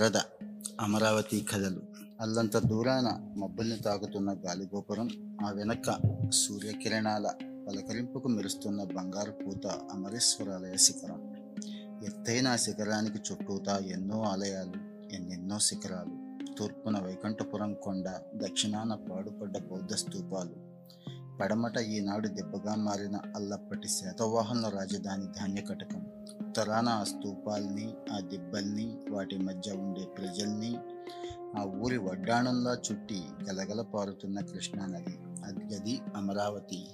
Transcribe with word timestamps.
వరద 0.00 0.16
అమరావతి 0.80 1.40
కథలు 1.40 1.82
అల్లంత 2.20 2.58
దూరాన 2.58 3.34
మబ్బుల్ని 3.36 3.76
తాకుతున్న 3.76 4.36
గాలిగోపురం 4.46 5.08
ఆ 5.46 5.50
వెనక 5.50 5.98
సూర్యకిరణాల 6.32 7.30
పలకరింపుకు 7.68 8.28
మెరుస్తున్న 8.28 8.82
బంగారు 8.82 9.30
పూత 9.30 9.66
అమరేశ్వరాలయ 9.66 10.76
శిఖరం. 10.76 11.34
ఎత్తైన 12.04 12.48
ఆ 12.48 12.56
శిఖరానికి 12.56 13.18
చుట్టూతా 13.18 13.78
ఎన్నో 13.78 14.22
ఆలయాలు 14.22 14.72
ఎన్నెన్నో 15.14 15.58
శిఖరాలు. 15.58 16.44
తూర్పున 16.58 16.98
వైకుంఠపురం 16.98 17.74
కొండ 17.74 18.08
దక్షిణాన 18.34 18.94
పాడుపడ్డ 18.94 19.58
బౌద్ధ 19.58 19.94
స్తూపాలు 19.94 20.54
పడమట 21.38 21.78
ఈనాడు 21.78 22.28
దెబ్బగా 22.28 22.74
మారిన 22.74 23.16
అల్లప్పటి 23.36 23.88
శాతవాహనుల 23.88 24.68
రాజధాని 24.68 25.26
ధాన్యకటకం. 25.26 26.06
ఉత్తరాన 26.50 26.88
ఆ 26.88 27.04
స్తూపాల్ని 27.04 27.94
ఆ 28.12 28.20
దిబ్బల్ని 28.20 28.96
వాటి 29.10 29.38
మధ్య 29.38 29.72
ఉండే 29.72 30.04
ప్రజల్ని 30.04 30.76
ఆ 31.58 31.64
ఊరి 31.64 31.98
వడ్డాణంలా 31.98 32.72
చుట్టి 32.72 33.22
గలగల 33.42 33.82
పారుతున్న 33.82 34.40
కృష్ణానది 34.40 35.18
అది 35.44 35.74
అది 35.74 36.00
అమరావతి. 36.16 36.86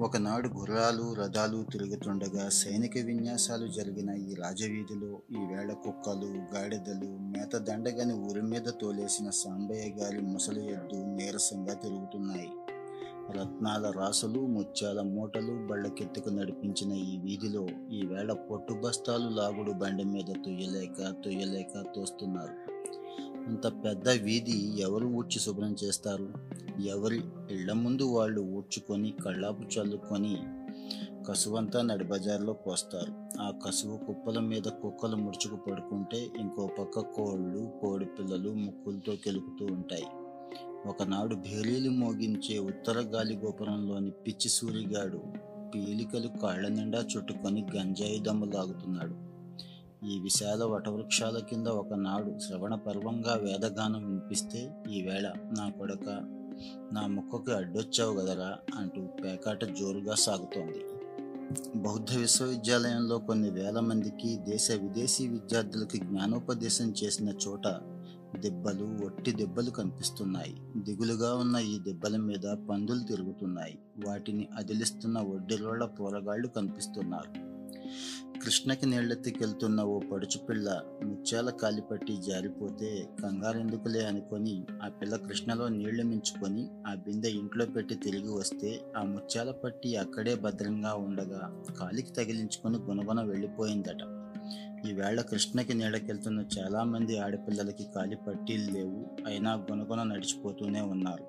ఒకనాడు 0.00 0.48
గుర్రాలు 0.48 1.14
రథాలు 1.14 1.66
తిరుగుతుండగా 1.72 2.48
సైనిక 2.48 2.98
విన్యాసాలు 2.98 3.66
జరిగిన 3.66 4.10
ఈ 4.10 4.34
రాజవీధిలో 4.34 5.22
ఈ 5.30 5.74
కుక్కలు 5.74 6.26
గాడిదలు 6.26 7.18
మేత 7.18 7.56
దండగని 7.56 8.12
ఊరి 8.12 8.42
మీద 8.42 8.64
తోలేసిన 8.80 9.30
సాంబయ్య 9.30 9.90
గారి 9.90 10.22
ముసలి 10.22 10.66
ఎద్దు 10.66 10.96
నీరసంగా 10.96 11.74
తిరుగుతున్నాయి. 11.74 12.50
రత్నాల 13.36 13.90
రాసులు 13.90 14.40
ముత్యాల 14.40 15.00
మూటలు 15.00 15.66
బళ్ళకెత్తుకు 15.66 16.28
నడిపించిన 16.28 16.92
ఈ 16.92 17.18
వీధిలో 17.18 17.66
ఈ 17.92 18.06
వేళ 18.06 18.32
పొట్టు 18.32 18.74
బస్తాలు 18.74 19.28
లాగుడు 19.28 19.72
బండి 19.72 20.04
మీద 20.04 20.26
తొయ్యలేక 20.44 21.14
తొయ్యలేక 21.24 21.82
తోస్తున్నారు. 21.96 22.54
అంత 23.48 23.66
పెద్ద 23.66 24.08
వీధి 24.08 24.80
ఎవరు 24.80 25.06
ఊడ్చి 25.06 25.40
శుభ్రం 25.40 25.76
చేస్తారు? 25.84 26.28
ఎవరి 26.80 27.20
ఇళ్ళ 27.50 27.72
ముందు 27.72 28.02
వాళ్ళు 28.02 28.40
ఊడ్చుకొని 28.40 29.14
కళ్ళాపు 29.24 29.62
చల్లుకొని 29.62 30.36
కసువంతా 31.28 31.82
నడిబజార్లో 31.82 32.52
పోస్తారు. 32.52 33.42
ఆ 33.42 33.50
కసువు 33.66 33.96
కుప్పల 33.96 34.38
మీద 34.40 34.62
కుక్కలు 34.62 35.16
ముడుచుకు 35.16 35.56
పడుకుంటే 35.56 36.26
ఇంకో 36.38 36.70
పక్క 36.78 37.00
కోళ్ళు 37.00 37.72
కోడి 37.82 38.04
పిల్లలు 38.04 38.50
ముక్కులతో 38.54 39.12
కెలుకుతూ 39.24 39.66
ఉంటాయి. 39.66 40.06
ఒకనాడు 40.86 41.34
భేరీలు 41.34 41.90
మోగించే 41.90 42.58
ఉత్తర 42.58 42.98
గాలి 42.98 43.36
గోపురంలోని 43.36 44.10
పిచ్చి 44.10 44.48
సూరిగాడు 44.48 45.22
పీలికలు 45.74 46.28
కాళ్ళ 46.42 46.68
నిండా 46.68 46.98
చుట్టుకొని 46.98 47.66
గంజాయి 47.76 48.18
దమ్ము 48.18 48.46
లాగుతున్నాడు. 48.46 49.14
ఈ 50.06 50.20
విశాల 50.20 50.64
వటవృక్షాల 50.64 51.38
కింద 51.38 51.66
ఒకనాడు 51.66 52.38
శ్రవణ 52.38 52.74
పర్వంగా 52.74 53.34
వేదగానం 53.34 54.06
వినిపిస్తే 54.06 54.70
ఈవేళ 54.90 55.32
నా 55.58 55.68
కొడక 55.68 56.08
నా 56.92 57.06
ముక్కకు 57.06 57.50
అడ్డొచ్చావు 57.50 58.16
కదరా 58.16 58.58
అంటూ 58.78 59.06
పేకాట 59.24 59.64
జోరుగా 59.64 60.14
సాగుతోంది. 60.14 60.80
బౌద్ధ 61.76 62.16
విశ్వవిద్యాలయంలో 62.16 63.18
కొన్ని 63.18 63.50
వేల 63.50 63.80
మందికి 63.80 64.36
దేశ 64.36 64.70
విదేశీ 64.70 65.28
విద్యార్థులకి 65.28 65.98
జ్ఞానోపదేశం 65.98 66.94
చేసిన 67.04 67.28
చోట 67.48 67.66
దెబ్బలు 68.36 69.06
ఒట్టి 69.06 69.32
దెబ్బలు 69.32 69.70
కనిపిస్తున్నాయి. 69.70 70.62
దిగులుగా 70.76 71.34
ఉన్న 71.34 71.56
ఈ 71.56 71.78
దెబ్బల 71.78 72.16
మీద 72.16 72.56
పందులు 72.70 73.00
తిరుగుతున్నాయి. 73.00 73.78
వాటిని 74.06 74.48
అదిలిస్తున్న 74.56 75.18
ఒడ్డిరోళ్ళ 75.18 75.84
పోరగాళ్ళు 75.84 76.48
కనిపిస్తున్నారు. 76.48 77.48
కృష్ణకి 78.44 78.86
నీళ్ళెత్తికెళ్తున్న 78.86 79.82
ఓ 79.82 79.98
పడుచు 79.98 80.38
పిల్ల 80.38 80.82
ముత్యాల 81.04 81.50
కాలిపట్టి 81.50 82.16
జారిపోతే 82.16 83.08
కంగారెందుకులే 83.22 84.04
అనుకొని 84.04 84.66
ఆ 84.82 84.88
పిల్ల 84.88 85.16
కృష్ణలో 85.16 85.68
నీళ్ళు 85.68 86.02
మించుకొని 86.02 86.68
ఆ 86.86 86.94
బిందె 86.94 87.28
ఇంట్లో 87.28 87.66
పెట్టి 87.66 87.94
తిరిగి 87.94 88.32
వస్తే 88.32 88.80
ఆ 88.96 89.02
ముత్యాల 89.02 89.50
పట్టి 89.50 89.96
అక్కడే 89.96 90.34
భద్రంగా 90.34 90.94
ఉండగా 90.94 91.64
కాలికి 91.80 92.10
తగిలించుకొని 92.12 92.76
గునగున 92.76 93.22
వెళ్ళిపోయిందట. 93.22 94.17
ఈవేళ 94.88 95.20
కృష్ణకి 95.20 95.74
నీడకెళ్తున్న 95.74 96.44
చాలామంది 96.58 97.18
ఆడపిల్లలకి 97.18 97.86
కాలి 97.96 98.16
పట్టీలు 98.16 98.70
లేవు. 98.70 99.06
అయినా 99.26 99.54
గునగున 99.54 100.02
నడిచిపోతూనే 100.02 100.80
ఉన్నారు. 100.80 101.26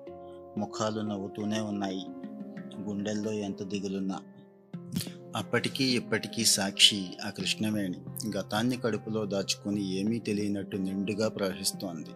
ముఖాలు 0.58 1.00
నవ్వుతూనే 1.00 1.60
ఉన్నాయి. 1.60 2.06
గుండెల్లో 2.80 3.32
ఎంత 3.32 3.62
దిగులున్నా. 3.62 4.20
అప్పటికీ 5.36 5.84
ఇప్పటికీ 5.84 6.44
సాక్షి 6.44 7.06
ఆ 7.26 7.30
కృష్ణవేణి. 7.30 7.98
గతాన్ని 8.36 8.76
కడుపులో 8.76 9.26
దాచుకుని 9.26 9.94
ఏమీ 9.94 10.18
తెలియనట్టు 10.18 10.76
నిండుగా 10.76 11.28
ప్రవహిస్తోంది. 11.28 12.10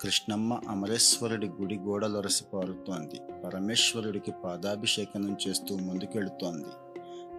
కృష్ణమ్మ 0.00 0.60
అమరేశ్వరుడి 0.68 1.46
గుడి 1.46 1.78
గోడలొరసి 1.78 2.44
పారుతోంది. 2.54 3.20
పరమేశ్వరుడికి 3.44 4.32
పాదాభిషేకనం 4.44 5.36
చేస్తూ 5.48 5.76
ముందుకెళుతోంది. 5.76 6.91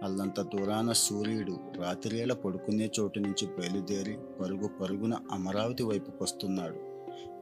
అల్లంత 0.04 0.40
దూరాన 0.40 0.92
సూర్యుడు 0.92 1.58
రాత్రివేళ 1.76 2.32
పడుకునే 2.32 2.90
చోటు 3.00 3.18
నుంచి 3.18 3.46
బయలుదేరి 3.46 4.18
పరుగు 4.40 4.68
పరుగున 4.68 5.14
అమరావతి 5.32 5.82
వైపుకొస్తున్నాడు. 5.82 6.78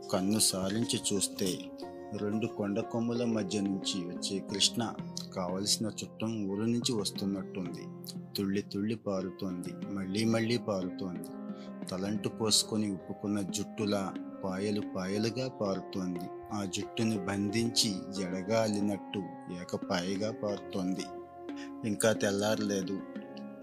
కన్ను 0.09 0.39
సారించి 0.39 1.01
చూస్తే 1.13 1.59
రెండు 2.17 2.47
కొండ 2.47 2.81
కొమ్ముల 2.81 3.25
మధ్య 3.25 3.61
నుంచి 3.61 4.07
వచ్చే 4.07 4.39
కృష్ణ 4.39 4.95
కావలసిన 5.37 5.87
చుట్టం 5.87 6.49
ఊరు 6.49 6.63
నుంచి 6.63 6.93
వస్తున్నట్టుంది. 6.93 8.13
తుళ్ళి 8.37 8.63
తుళ్ళి 8.63 8.95
పారుతోంది. 8.95 9.87
మళ్ళీ 9.87 10.25
మళ్ళీ 10.25 10.59
పారుతోంది. 10.59 11.29
తలంటు 11.87 12.29
పోసుకొని 12.29 12.93
ఉప్పుకున్న 12.93 13.41
జుట్టులా 13.41 14.15
పాయలు 14.45 14.83
పాయలుగా 14.97 15.49
పారుతోంది. 15.49 16.27
ఆ 16.53 16.65
జుట్టుని 16.65 17.19
బంధించి 17.19 17.95
జడగా 18.19 18.63
అల్లినట్టు 18.63 19.19
ఏకపాయగా 19.61 20.33
పారుతోంది. 20.33 21.05
ఇంకా 21.87 22.13
తెల్లారలేదు. 22.13 23.01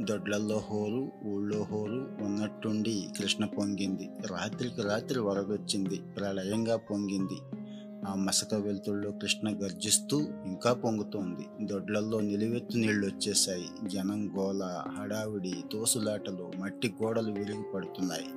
దొడ్లల్లో 0.02 0.58
హోరు 0.58 1.12
ఊళ్ళో 1.26 1.64
హోరు 1.64 2.12
ఉన్నట్టుండి 2.22 3.08
కృష్ణ 3.20 3.46
పొంగింది. 3.46 4.10
రాత్రికి 4.28 4.82
రాత్రి 4.82 5.20
వరదొచ్చింది. 5.20 6.02
ప్రళయంగా 6.18 6.76
పొంగింది. 6.76 7.60
ఆ 8.08 8.16
మసక 8.16 8.54
వెలుతుల్లో 8.54 9.12
కృష్ణ 9.12 9.50
గర్జిస్తూ 9.50 10.20
ఇంకా 10.20 10.74
పొంగుతోంది. 10.74 11.68
దొడ్లల్లో 11.68 12.20
నిలువెత్తు 12.20 12.78
నీళ్ళు 12.78 13.08
వచ్చేశాయి 13.08 13.66
జనం 13.88 14.32
గోల 14.38 14.84
హడావిడి 14.98 15.54
తోసులాటలు 15.72 16.52
మట్టి 16.58 16.94
గోడలు 17.04 17.32
విరిగి 17.32 17.64
పడుతున్నాయి. 17.76 18.28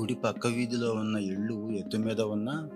గుడి 0.00 0.14
పక్క 0.14 0.46
వీధిలో 0.46 0.92
ఉన్న 0.92 1.16
ఇళ్ళు 1.16 1.70
ఎత్తు 1.70 1.96
మీద 1.96 2.20
ఉన్న 2.20 2.68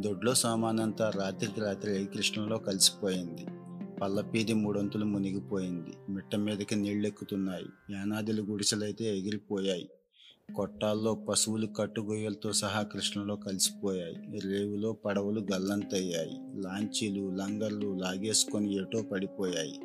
దొడ్లో 0.00 0.34
సామానంతా 0.34 1.10
రాత్రికి 1.16 1.60
రాత్రి 1.60 2.04
కృష్ణలో 2.04 2.58
కలిసిపోయింది. 2.58 3.46
పల్లపీది 4.02 4.54
మూడొంతులు 4.54 5.04
మునిగిపోయింది. 5.04 6.12
మిట్ట 6.12 6.36
మీదకి 6.36 6.76
నీళ్ళెక్కుతున్నాయి 6.76 7.66
యానాదులు 7.90 8.42
గుడిసెలైతే 8.42 9.18
ఎగిరిపోయాయి. 9.18 9.88
కొట్టాల్లో 10.56 11.14
పశువులు 11.14 11.66
కట్టుగొయ్యలతో 11.66 12.52
సహా 12.52 12.82
కృష్ణలో 12.82 13.36
కలిసిపోయాయి. 13.36 14.40
రేవులో 14.40 14.92
పడవలు 14.92 15.46
గల్లంతయ్యాయి. 15.54 16.62
లాంచీలు 16.62 17.30
లంగర్లు 17.30 17.98
లాగేసుకొని 17.98 18.76
ఎటో 18.76 19.02
పడిపోయాయి. 19.02 19.80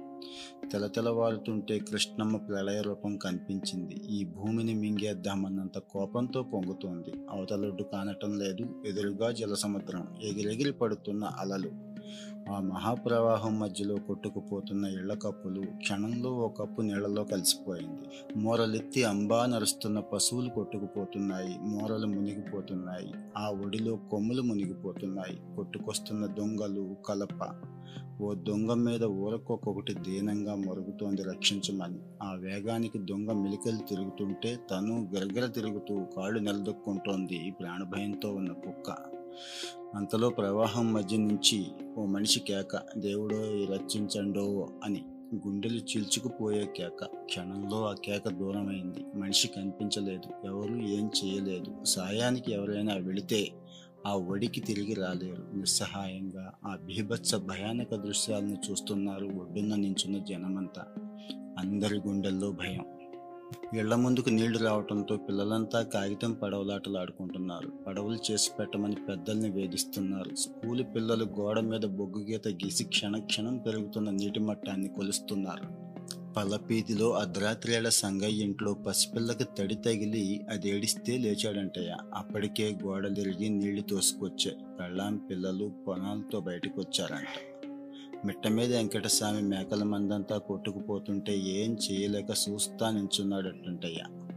తెలతెలవారుతుంటే 0.71 1.79
కృష్ణమ్మ 1.79 2.37
ప్రళయ 2.37 2.81
రూపం 2.81 3.17
కనిపించింది. 3.17 3.95
ఈ 4.09 4.23
భూమిని 4.23 4.73
మింగేద్దామన్నంత 4.73 5.77
కోపంతో 5.77 6.43
పొంగుతోంది. 6.43 7.11
అవతలొడ్డు 7.29 7.83
కానటం 7.83 8.39
లేదు. 8.39 8.83
ఎదురుగా 8.85 9.31
జలసముద్రం. 9.31 10.07
ఎగిరెగిరి 10.23 10.71
పడుతున్న 10.71 11.23
అలలు. 11.23 11.88
ఆ 12.49 12.59
మహాప్రవాహం 12.59 13.59
మధ్యలో 13.59 13.95
కొట్టుకుపోతున్న 13.95 14.85
ఇళ్ళ 14.85 15.13
కప్పులు 15.13 15.61
క్షణంలో 15.61 16.31
ఓ 16.31 16.47
కప్పు 16.47 16.81
నీళ్ళలో 16.81 17.23
కలిసిపోయింది. 17.23 18.39
మోరలెత్తి 18.39 19.03
అంబా 19.03 19.45
నరుస్తున్న 19.45 19.99
పశువులు 19.99 20.49
కొట్టుకుపోతున్నాయి. 20.49 21.55
మోరలు 21.61 22.07
మునిగిపోతున్నాయి. 22.07 23.13
ఆ 23.37 23.49
ఒడిలో 23.49 23.95
కొమ్ములు 23.95 24.41
మునిగిపోతున్నాయి. 24.41 25.55
కొట్టుకొస్తున్న 25.55 26.25
దొంగలు 26.25 26.95
కలప. 27.05 27.55
ఓ 28.21 28.33
దొంగ 28.33 28.73
మీద 28.73 29.03
ఊరకొక్కొక్కటి 29.03 29.93
దీనంగా 29.93 30.55
మరుగుతోంది 30.55 31.23
రక్షించమని. 31.23 31.99
ఆ 32.23 32.33
వేగానికి 32.33 32.97
దొంగ 32.97 33.31
మెలికలు 33.31 33.87
తిరుగుతుంటే 33.89 34.59
తను 34.71 35.09
గిరగిర 35.15 35.45
తిరుగుతూ 35.45 36.05
కాళ్ళు 36.17 36.39
నిలదొక్కుంటోంది 36.39 37.53
ప్రాణభయంతో 37.59 38.29
ఉన్న 38.29 38.51
కుక్క. 38.51 39.08
అంతలో 39.95 40.29
ప్రవాహం 40.29 40.93
మధ్య 40.93 41.17
నుంచి 41.17 41.65
ఓ 41.97 42.05
మనిషి 42.05 42.39
కేక 42.39 42.81
దేవుడో 42.97 43.65
రక్షించండో 43.73 44.69
అని 44.83 45.03
గుండెలు 45.35 45.77
చీల్చుకుపోయే 45.77 46.65
కేక. 46.77 47.05
క్షణంలో 47.25 47.89
ఆ 47.89 47.93
కేక 47.93 48.29
దూరమైంది. 48.29 49.05
మనిషి 49.15 49.47
కనిపించలేదు. 49.47 50.47
ఎవరు 50.47 50.75
ఏం 50.75 51.11
చేయలేదు. 51.25 51.83
సాయానికి 51.83 52.51
ఎవరైనా 52.51 52.95
వెళితే 52.95 53.51
ఆ 54.07 54.13
ఒడికి 54.13 54.61
తిరిగి 54.61 54.93
రాలేరు. 54.93 55.57
నిస్సహాయంగా 55.57 56.53
ఆ 56.65 56.75
బీభత్స 56.75 57.35
భయానక 57.35 57.95
దృశ్యాలను 57.95 58.57
చూస్తున్నారు 58.71 59.25
ఒడ్డున 59.25 59.75
నించున్న 59.75 60.17
జనమంతా. 60.17 60.85
అందరి 61.59 61.97
గుండెల్లో 62.07 62.51
భయం. 62.51 62.85
ఇళ్ళ 63.73 63.95
ముందుకు 63.95 64.29
నీళ్ళు 64.29 64.59
రావడంతో 64.59 65.17
పిల్లలంతా 65.17 65.81
కాగితం 65.81 66.33
పడవలాటలు 66.33 66.97
ఆడుకుంటున్నారు. 66.97 67.71
పడవలు 67.87 68.31
చేసి 68.31 68.51
పెట్టమని 68.59 68.95
పెద్దల్ని 68.95 69.49
వేధిస్తున్నారు. 69.49 70.35
స్కూలు 70.35 70.83
పిల్లలు 70.83 71.25
గోడ 71.25 71.59
మీద 71.59 71.81
బొగ్గు 71.81 72.23
గీత 72.23 72.47
గీసి 72.47 72.83
క్షణక్షణం 72.83 73.57
పెరుగుతున్న 73.57 74.09
నీటి 74.09 74.39
మట్టాన్ని 74.39 74.87
కొలుస్తున్నారు. 74.87 75.89
పల్లపీతిలో 76.33 77.11
అర్ధరాత్రేళ్ళ 77.11 77.89
సంగయ్య 77.89 78.43
ఇంట్లో 78.43 78.73
పసిపిల్లకి 78.73 79.43
తడి 79.43 79.75
తగిలి 79.75 80.45
అది 80.49 80.69
ఏడిస్తే 80.69 81.17
లేచాడంటయ్య. 81.17 81.95
అప్పటికే 82.13 82.77
గోడలిరిగి 82.83 83.49
నీళ్ళు 83.49 83.81
తోసుకొచ్చాయి 83.81 84.57
పెళ్ళాం 84.79 85.17
పిల్లలు 85.17 85.71
పొలాలతో 85.87 86.39
బయటకు 86.39 86.81
వచ్చారంట 86.81 87.48
మిట్ట 88.25 88.47
మీద 88.47 88.75
వెంకటస్వామి 88.75 89.41
మేకల 89.41 89.83
మందంతా 89.83 90.37
కొట్టుకుపోతుంటే 90.37 91.37
ఏం 91.37 91.77
చేయలేక 91.91 92.27
చూస్తా 92.49 92.89
నించున్నాడటంటయ్య. 92.89 94.29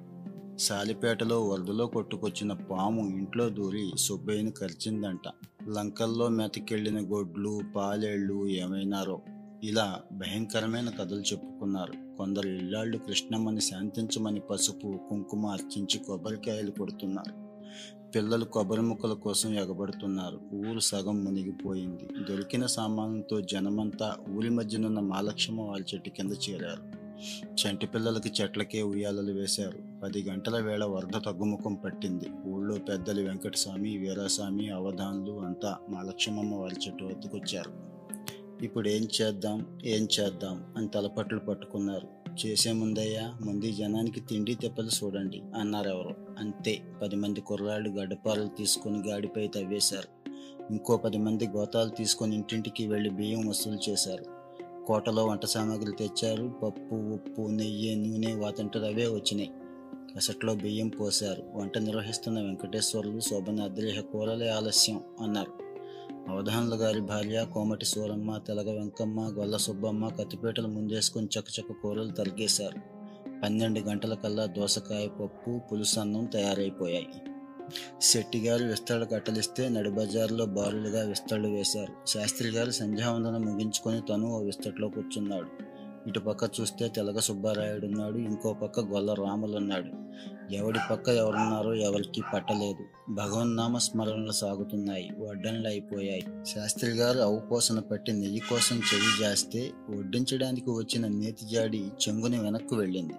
సాలిపేటలో 0.58 1.48
వరదలో 1.48 1.86
కొట్టుకొచ్చిన 1.86 2.52
పాము 2.52 3.18
ఇంట్లో 3.18 3.48
దూరి 3.48 3.90
సుబ్బయ్యని 3.96 4.50
కరిచిందంట. 4.50 5.28
లంకల్లో 5.68 6.28
మెతకెళ్ళిన 6.28 7.00
గొడ్లు 7.00 7.60
పాలేళ్ళు 7.76 8.48
ఏమైనారో 8.48 9.20
ఇలా 9.64 10.00
భయంకరమైన 10.12 10.90
కథలు 10.90 11.20
చెప్పుకున్నారు. 11.20 12.16
కొందరు 12.18 12.48
ఇల్లాళ్ళు 12.48 12.98
కృష్ణమ్మని 12.98 13.60
శాంతించమని 13.60 14.40
పసుపు 14.40 14.98
కుంకుమ 15.10 15.46
అర్చించి 15.46 15.98
కొబ్బరికాయలు 15.98 16.70
కొడుతున్నారు. 16.70 17.51
పిల్లలు 18.14 18.44
కొబ్బరి 18.44 18.80
ముక్కల 18.80 19.12
కోసం 19.12 19.54
ఎగబడుతున్నారు. 19.54 20.40
ఊరు 20.54 20.78
సగం 20.78 21.24
మునిగిపోయింది. 21.24 22.08
దొరికిన 22.30 22.66
సామానంతో 22.66 23.40
జనమంతా 23.40 24.16
ఊరి 24.30 24.50
మధ్యనున్న 24.50 25.00
మాలక్ష్మ 25.00 25.60
వాళ్ళ 25.60 25.84
చెట్టు 25.94 26.10
కింద 26.10 26.32
చేరారు. 26.32 27.02
చంటి 27.44 27.86
పిల్లలకి 27.86 28.32
చెట్లకే 28.42 28.82
ఉయ్యాలలు 28.82 29.32
వేశారు. 29.32 29.78
పది 30.02 30.22
గంటల 30.22 30.60
వేళ 30.60 30.84
వరద 30.84 31.20
తగ్గుముఖం 31.26 31.74
పట్టింది. 31.74 32.30
ఊళ్ళో 32.46 32.78
పెద్దలు 32.78 33.20
వెంకటస్వామి 33.20 33.98
వీరాస్వామి 33.98 34.68
అవధాన్లు 34.68 35.40
అంతా 35.40 35.78
మాలక్ష్మమ్మ 35.88 36.54
వారి 36.54 36.76
చెట్టు 36.86 37.04
వద్దకొచ్చారు. 37.04 37.92
ఇప్పుడు 38.64 38.88
ఏం 38.88 39.08
చేద్దాం? 39.22 39.78
ఏం 39.84 40.08
చేద్దాం? 40.20 40.74
అని 40.76 40.88
తలపట్లు 40.88 41.38
పట్టుకున్నారు. 41.38 42.21
చేసే 42.46 42.72
ముందయ్యా 42.72 43.38
ముందు 43.44 43.70
జనానికి 43.72 44.20
తిండి 44.20 44.54
తెప్పలు 44.54 44.88
చూడండి 44.88 45.42
అన్నారు 45.56 45.88
ఎవరు 45.88 46.14
అంతే 46.38 46.82
పది 47.02 47.16
మంది 47.16 47.40
కుర్రాళ్ళు 47.40 47.90
గడ్డపారలు 47.90 48.48
తీసుకొని 48.48 49.08
గాడిపై 49.08 49.46
తవ్వేశారు. 49.46 50.22
ఇంకో 50.70 50.96
పది 50.96 51.18
మంది 51.18 51.46
గోతాలు 51.46 51.90
తీసుకొని 51.90 52.34
ఇంటింటికి 52.34 52.86
వెళ్ళి 52.86 53.10
బియ్యం 53.10 53.48
వసూలు 53.48 53.90
చేశారు. 53.90 54.24
కోటలో 54.86 55.26
వంట 55.26 55.44
సామాగ్రి 55.44 55.92
తెచ్చారు 55.92 56.54
పప్పు 56.62 56.94
ఉప్పు 56.94 57.42
నెయ్యి 57.42 57.96
నూనె 57.96 58.34
వాతంటలు 58.34 58.84
అవే 58.84 59.06
వచ్చినాయి. 59.06 59.50
కసట్లో 60.16 60.54
బియ్యం 60.54 60.88
పోశారు. 60.88 61.42
వంట 61.54 61.78
నిర్వహిస్తున్న 61.78 62.40
వెంకటేశ్వర్లు 62.40 63.20
శోభనాద్రి 63.20 64.02
కూరలే 64.12 64.48
ఆలస్యం 64.48 65.00
అన్నారు. 65.20 65.71
అవధానుల 66.28 66.74
గారి 66.74 67.00
భార్య 67.00 67.46
కోమటి 67.54 67.84
సూరమ్మ 67.84 68.36
తెలగ 68.36 68.72
వెంకమ్మ 68.72 69.20
గొల్ల 69.20 69.56
సుబ్బమ్మ 69.56 70.08
కత్తిపీటలు 70.08 70.68
ముందేసుకొని 70.68 71.28
చకచక 71.38 71.72
కూరలు 71.82 72.10
తరిగేశారు. 72.10 72.78
పన్నెండు 73.40 73.80
గంటల 73.80 74.14
కల్లా 74.14 74.46
దోసకాయ 74.46 75.06
పప్పు 75.06 75.60
పులుసన్నం 75.72 76.24
తయారైపోయాయి. 76.24 77.06
శెట్టిగారు 78.02 78.64
గారు 78.64 79.04
కట్టలిస్తే 79.04 79.68
నడిబజార్లో 79.68 80.46
బారులుగా 80.46 81.04
విస్తరణ 81.04 81.46
వేశారు. 81.46 82.08
శాస్త్రి 82.08 82.48
గారు 82.48 82.70
సంధ్యావందనం 82.70 83.42
ముగించుకొని 83.42 84.00
తను 84.00 84.34
ఓ 84.34 84.42
విస్తట్లో 84.42 84.88
కూర్చున్నాడు. 84.88 85.71
ఇటు 86.08 86.20
పక్క 86.20 86.50
చూస్తే 86.60 86.88
తెలగ 86.88 87.18
సుబ్బారాయుడు 87.18 87.86
ఉన్నాడు 87.86 88.18
ఇంకో 88.18 88.52
పక్క 88.52 88.80
గొల్ల 88.80 89.12
రాములు 89.12 89.56
ఉన్నాడు. 89.56 89.90
ఎవడి 90.54 90.78
పక్క 90.90 91.08
ఎవరున్నారో 91.08 91.74
ఎవరికి 91.74 92.22
పట్టలేదు. 92.34 93.12
భగవన్నామ 93.12 93.78
స్మరణలు 93.78 94.32
సాగుతున్నాయి 94.32 95.10
వడ్డనలు 95.18 95.68
అయిపోయాయి. 95.68 96.24
శాస్త్రి 96.44 96.90
గారు 96.90 97.18
అవుపోసన 97.18 97.78
పట్టి 97.78 98.12
నెయ్యి 98.12 98.38
కోసం 98.38 98.76
చెవి 98.76 99.24
చేస్తే 99.24 99.70
వడ్డించడానికి 99.90 100.70
వచ్చిన 100.70 101.08
నేతి 101.08 101.46
జాడి 101.46 101.84
చెంగుని 102.08 102.38
వెనక్కు 102.38 102.76
వెళ్ళింది. 102.76 103.14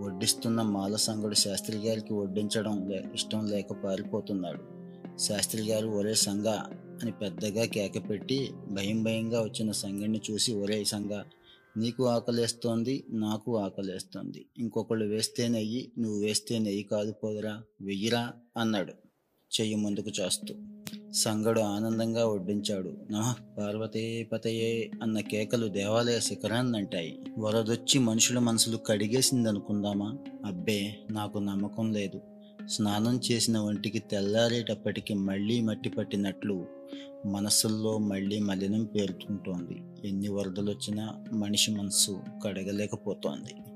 వడ్డిస్తున్న 0.00 0.62
మాలసంగుడు 0.62 1.34
శాస్త్రి 1.34 1.76
గారికి 1.76 2.14
వడ్డించడం 2.14 2.92
ఇష్టం 2.92 3.46
లేక 3.46 3.72
పారిపోతున్నాడు. 3.72 4.62
శాస్త్రి 5.18 5.62
గారు 5.62 5.88
ఒరే 5.88 6.14
సంగ 6.14 6.48
అని 7.02 7.12
పెద్దగా 7.12 7.64
కేక 7.64 8.10
పెట్టి 8.10 8.50
భయం 8.70 9.02
భయంగా 9.02 9.40
వచ్చిన 9.40 9.70
సంగడిని 9.72 10.20
చూసి 10.30 10.54
ఒరే 10.54 10.84
సంగ 10.84 11.22
నీకు 11.76 12.08
ఆకలేస్తోంది 12.08 13.04
నాకు 13.10 13.58
ఆకలేస్తోంది. 13.58 14.46
ఇంకొకళ్ళు 14.58 15.04
వేస్తే 15.04 15.48
నెయ్యి 15.48 15.92
నువ్వు 15.98 16.20
వేస్తే 16.20 16.58
నెయ్యి 16.58 16.82
కాదు 16.82 17.12
పోదురా 17.12 17.62
వెయ్యిరా 17.80 18.32
అన్నాడు. 18.56 18.92
చెయ్యి 19.60 19.74
ముందుకు 19.74 20.10
చేస్తూ. 20.10 20.54
సంగడు 21.12 21.60
ఆనందంగా 21.60 22.28
వడ్డించాడు. 22.28 22.96
నమః 23.10 23.32
పార్వతీపతయే 23.58 24.90
అన్న 25.02 25.20
కేకలు 25.20 25.66
దేవాలయ 25.66 26.20
శిఖరాన్నంటాయి. 26.20 27.18
వరదొచ్చి 27.38 27.98
మనుషుల 27.98 28.38
మనసులు 28.38 28.76
కడిగేసిందనుకుందామా? 28.76 30.18
అబ్బే 30.44 30.96
నాకు 31.10 31.38
నమ్మకం 31.38 31.92
లేదు. 31.92 32.20
స్నానం 32.66 33.20
చేసిన 33.32 33.58
ఒంటికి 33.58 33.98
తెల్లారేటప్పటికి 33.98 35.14
మళ్ళీ 35.14 35.60
మట్టి 35.60 35.88
పట్టినట్లు 35.88 36.66
మనసుల్లో 37.26 37.98
మళ్ళీ 37.98 38.38
మలినం 38.38 38.84
పేరుతుంటోంది. 38.84 40.08
ఎన్ని 40.08 40.28
వరదలొచ్చినా 40.28 41.24
మనిషి 41.32 41.70
మనసు 41.70 42.20
కడగలేకపోతోంది. 42.44 43.73